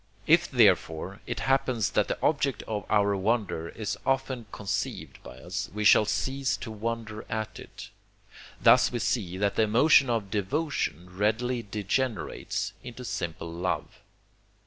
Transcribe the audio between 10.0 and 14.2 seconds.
of devotion readily degenerates into simple love.